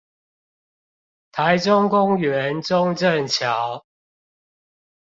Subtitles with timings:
[1.31, 3.85] 臺中公園中正橋